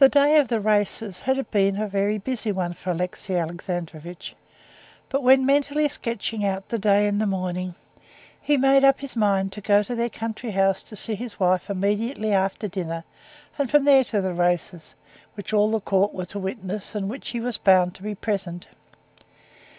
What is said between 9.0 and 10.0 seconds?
his mind to go to